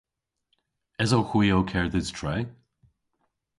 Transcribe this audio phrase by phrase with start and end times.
[1.01, 2.35] Esowgh hwi ow kerdhes tre?